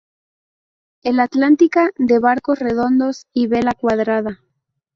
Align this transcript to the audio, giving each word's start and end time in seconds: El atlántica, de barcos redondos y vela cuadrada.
El 1.03 1.19
atlántica, 1.19 1.91
de 1.95 2.17
barcos 2.17 2.57
redondos 2.57 3.27
y 3.33 3.45
vela 3.45 3.75
cuadrada. 3.79 4.39